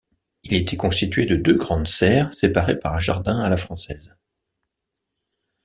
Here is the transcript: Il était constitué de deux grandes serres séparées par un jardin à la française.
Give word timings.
Il 0.41 0.55
était 0.55 0.77
constitué 0.77 1.27
de 1.27 1.35
deux 1.35 1.59
grandes 1.59 1.87
serres 1.87 2.33
séparées 2.33 2.79
par 2.79 2.95
un 2.95 2.99
jardin 2.99 3.37
à 3.39 3.49
la 3.49 3.55
française. 3.57 4.17